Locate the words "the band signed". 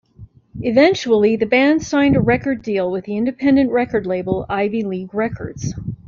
1.35-2.15